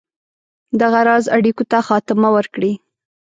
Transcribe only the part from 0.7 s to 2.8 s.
دغه راز اړېکو ته خاتمه ورکړي.